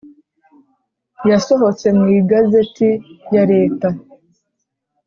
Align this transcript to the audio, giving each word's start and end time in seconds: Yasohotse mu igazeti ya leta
Yasohotse 1.29 1.87
mu 1.97 2.05
igazeti 2.17 2.89
ya 3.33 3.43
leta 3.51 3.87